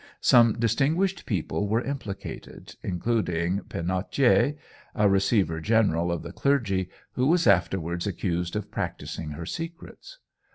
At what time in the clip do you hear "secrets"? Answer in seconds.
9.45-10.17